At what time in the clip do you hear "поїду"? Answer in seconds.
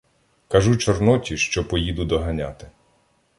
1.67-2.05